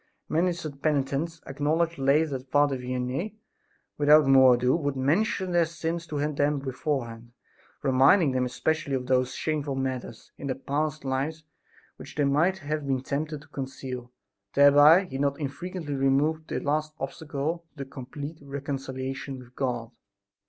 [0.27, 3.35] Many such penitents acknowledged later that Father Vianney,
[3.99, 7.33] without more ado, would mention their sins to them beforehand,
[7.83, 11.43] reminding them especially of those shameful matters in their past life
[11.97, 14.11] which they might have been tempted to conceal.
[14.55, 19.91] Thereby he not infrequently removed the last obstacle to complete reconciliation with God.